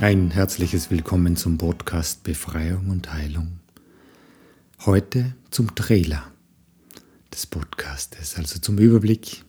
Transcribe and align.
Ein 0.00 0.30
herzliches 0.30 0.90
Willkommen 0.90 1.36
zum 1.36 1.58
Podcast 1.58 2.22
Befreiung 2.22 2.88
und 2.88 3.12
Heilung. 3.12 3.60
Heute 4.86 5.34
zum 5.50 5.74
Trailer 5.74 6.32
des 7.30 7.44
Podcastes, 7.44 8.38
also 8.38 8.58
zum 8.60 8.78
Überblick, 8.78 9.44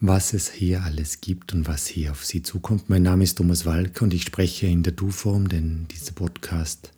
was 0.00 0.32
es 0.32 0.50
hier 0.50 0.82
alles 0.82 1.20
gibt 1.20 1.54
und 1.54 1.68
was 1.68 1.86
hier 1.86 2.10
auf 2.10 2.24
Sie 2.24 2.42
zukommt. 2.42 2.90
Mein 2.90 3.04
Name 3.04 3.22
ist 3.22 3.36
Thomas 3.38 3.64
Walker 3.64 4.02
und 4.02 4.12
ich 4.12 4.24
spreche 4.24 4.66
in 4.66 4.82
der 4.82 4.94
Du-Form, 4.94 5.46
denn 5.46 5.86
dieser 5.92 6.10
Podcast 6.10 6.90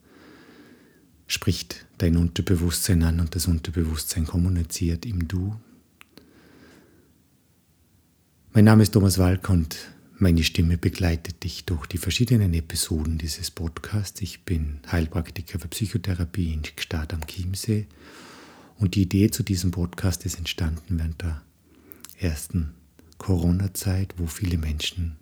spricht 1.26 1.84
dein 1.98 2.16
Unterbewusstsein 2.16 3.02
an 3.02 3.20
und 3.20 3.34
das 3.34 3.48
Unterbewusstsein 3.48 4.26
kommuniziert 4.26 5.04
im 5.04 5.28
Du. 5.28 5.54
Mein 8.54 8.64
Name 8.64 8.82
ist 8.82 8.92
Thomas 8.92 9.18
Walker 9.18 9.52
und 9.52 9.76
meine 10.18 10.42
Stimme 10.44 10.78
begleitet 10.78 11.44
dich 11.44 11.66
durch 11.66 11.86
die 11.86 11.98
verschiedenen 11.98 12.54
Episoden 12.54 13.18
dieses 13.18 13.50
Podcasts. 13.50 14.22
Ich 14.22 14.44
bin 14.44 14.80
Heilpraktiker 14.90 15.58
für 15.58 15.68
Psychotherapie 15.68 16.54
in 16.54 16.62
Gstaad 16.62 17.12
am 17.12 17.26
Chiemsee 17.26 17.86
und 18.78 18.94
die 18.94 19.02
Idee 19.02 19.30
zu 19.30 19.42
diesem 19.42 19.72
Podcast 19.72 20.24
ist 20.24 20.38
entstanden 20.38 20.98
während 20.98 21.20
der 21.20 21.42
ersten 22.18 22.72
Corona-Zeit, 23.18 24.14
wo 24.16 24.26
viele 24.26 24.56
Menschen 24.56 25.16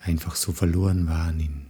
einfach 0.00 0.34
so 0.34 0.50
verloren 0.50 1.06
waren 1.06 1.38
in 1.38 1.66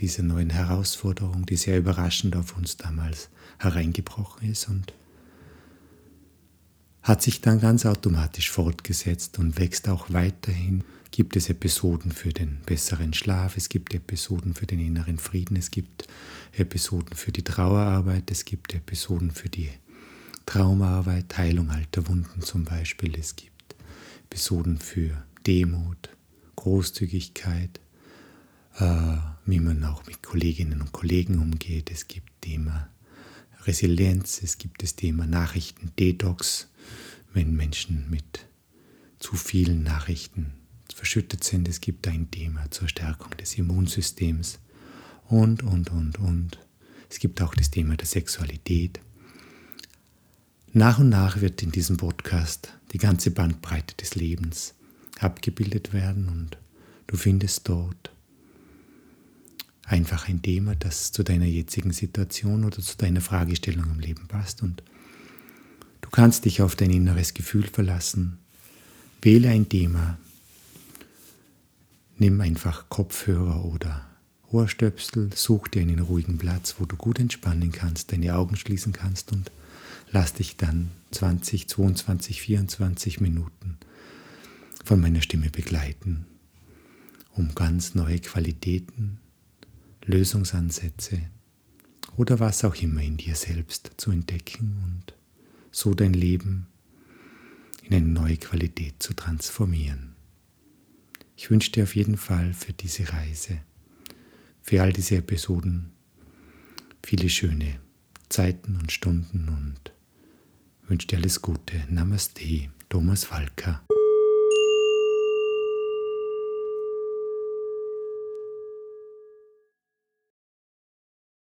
dieser 0.00 0.24
neuen 0.24 0.50
Herausforderung, 0.50 1.46
die 1.46 1.56
sehr 1.56 1.78
überraschend 1.78 2.34
auf 2.34 2.56
uns 2.56 2.76
damals 2.76 3.28
hereingebrochen 3.58 4.50
ist 4.50 4.68
und 4.68 4.94
hat 7.02 7.22
sich 7.22 7.40
dann 7.40 7.60
ganz 7.60 7.86
automatisch 7.86 8.50
fortgesetzt 8.50 9.38
und 9.38 9.58
wächst 9.58 9.88
auch 9.88 10.12
weiterhin 10.12 10.82
gibt 11.10 11.36
es 11.36 11.48
Episoden 11.48 12.12
für 12.12 12.30
den 12.30 12.60
besseren 12.66 13.12
Schlaf, 13.12 13.56
es 13.56 13.68
gibt 13.68 13.94
Episoden 13.94 14.54
für 14.54 14.66
den 14.66 14.80
inneren 14.80 15.18
Frieden, 15.18 15.56
es 15.56 15.70
gibt 15.70 16.06
Episoden 16.52 17.16
für 17.16 17.32
die 17.32 17.42
Trauerarbeit, 17.42 18.30
es 18.30 18.44
gibt 18.44 18.74
Episoden 18.74 19.30
für 19.30 19.48
die 19.48 19.70
Traumaarbeit, 20.46 21.36
Heilung 21.36 21.70
alter 21.70 22.06
Wunden 22.08 22.42
zum 22.42 22.64
Beispiel, 22.64 23.18
es 23.18 23.36
gibt 23.36 23.74
Episoden 24.26 24.78
für 24.78 25.24
Demut, 25.46 26.10
Großzügigkeit, 26.56 27.80
äh, 28.78 29.16
wie 29.46 29.60
man 29.60 29.82
auch 29.84 30.06
mit 30.06 30.22
Kolleginnen 30.22 30.80
und 30.80 30.92
Kollegen 30.92 31.38
umgeht, 31.38 31.90
es 31.90 32.06
gibt 32.06 32.30
Thema 32.40 32.88
Resilienz, 33.64 34.40
es 34.42 34.58
gibt 34.58 34.82
das 34.82 34.96
Thema 34.96 35.26
Nachrichten, 35.26 35.92
Detox, 35.98 36.68
wenn 37.32 37.54
Menschen 37.54 38.08
mit 38.10 38.46
zu 39.18 39.36
vielen 39.36 39.82
Nachrichten 39.82 40.52
verschüttet 41.00 41.44
sind. 41.44 41.66
Es 41.66 41.80
gibt 41.80 42.06
ein 42.08 42.30
Thema 42.30 42.70
zur 42.70 42.86
Stärkung 42.86 43.34
des 43.38 43.56
Immunsystems 43.56 44.58
und, 45.28 45.62
und, 45.62 45.90
und, 45.90 46.18
und. 46.18 46.58
Es 47.08 47.18
gibt 47.18 47.40
auch 47.40 47.54
das 47.54 47.70
Thema 47.70 47.96
der 47.96 48.06
Sexualität. 48.06 49.00
Nach 50.74 50.98
und 50.98 51.08
nach 51.08 51.40
wird 51.40 51.62
in 51.62 51.72
diesem 51.72 51.96
Podcast 51.96 52.74
die 52.92 52.98
ganze 52.98 53.30
Bandbreite 53.30 53.94
des 53.96 54.14
Lebens 54.14 54.74
abgebildet 55.18 55.94
werden 55.94 56.28
und 56.28 56.58
du 57.06 57.16
findest 57.16 57.66
dort 57.66 58.12
einfach 59.84 60.28
ein 60.28 60.42
Thema, 60.42 60.74
das 60.74 61.12
zu 61.12 61.22
deiner 61.22 61.46
jetzigen 61.46 61.92
Situation 61.92 62.62
oder 62.62 62.82
zu 62.82 62.98
deiner 62.98 63.22
Fragestellung 63.22 63.86
im 63.90 64.00
Leben 64.00 64.28
passt 64.28 64.62
und 64.62 64.82
du 66.02 66.10
kannst 66.10 66.44
dich 66.44 66.60
auf 66.60 66.76
dein 66.76 66.90
inneres 66.90 67.32
Gefühl 67.32 67.66
verlassen. 67.66 68.36
Wähle 69.22 69.48
ein 69.48 69.66
Thema, 69.70 70.18
Nimm 72.20 72.38
einfach 72.42 72.90
Kopfhörer 72.90 73.64
oder 73.64 74.06
Ohrstöpsel, 74.52 75.30
such 75.34 75.68
dir 75.68 75.80
einen 75.80 76.00
ruhigen 76.00 76.36
Platz, 76.36 76.74
wo 76.78 76.84
du 76.84 76.94
gut 76.94 77.18
entspannen 77.18 77.72
kannst, 77.72 78.12
deine 78.12 78.34
Augen 78.36 78.56
schließen 78.56 78.92
kannst 78.92 79.32
und 79.32 79.50
lass 80.10 80.34
dich 80.34 80.58
dann 80.58 80.90
20, 81.12 81.66
22, 81.66 82.42
24 82.42 83.22
Minuten 83.22 83.78
von 84.84 85.00
meiner 85.00 85.22
Stimme 85.22 85.48
begleiten, 85.48 86.26
um 87.36 87.54
ganz 87.54 87.94
neue 87.94 88.18
Qualitäten, 88.18 89.18
Lösungsansätze 90.04 91.22
oder 92.18 92.38
was 92.38 92.64
auch 92.64 92.74
immer 92.74 93.00
in 93.00 93.16
dir 93.16 93.34
selbst 93.34 93.92
zu 93.96 94.10
entdecken 94.10 94.76
und 94.84 95.14
so 95.72 95.94
dein 95.94 96.12
Leben 96.12 96.66
in 97.82 97.94
eine 97.94 98.06
neue 98.06 98.36
Qualität 98.36 99.02
zu 99.02 99.14
transformieren. 99.14 100.09
Ich 101.42 101.50
wünsche 101.50 101.72
dir 101.72 101.84
auf 101.84 101.96
jeden 101.96 102.18
Fall 102.18 102.52
für 102.52 102.74
diese 102.74 103.14
Reise, 103.14 103.62
für 104.60 104.82
all 104.82 104.92
diese 104.92 105.16
Episoden 105.16 105.90
viele 107.02 107.30
schöne 107.30 107.80
Zeiten 108.28 108.76
und 108.76 108.92
Stunden 108.92 109.48
und 109.48 109.94
wünsche 110.86 111.06
dir 111.06 111.16
alles 111.16 111.40
Gute. 111.40 111.82
Namaste, 111.88 112.68
Thomas 112.90 113.30
Walker. 113.30 113.82